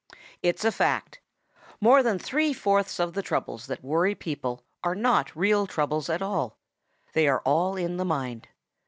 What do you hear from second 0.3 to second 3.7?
|ITS a fact. More than three fourths of the troubles